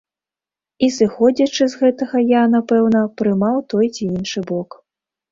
[0.85, 4.69] І сыходзячы з гэтага я, напэўна, прымаў той ці іншы бок.